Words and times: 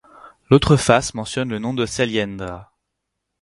L'autre 0.49 0.77
face 0.77 1.13
mentionne 1.13 1.49
le 1.49 1.59
nom 1.59 1.75
de 1.75 1.85
Sailendra. 1.85 2.73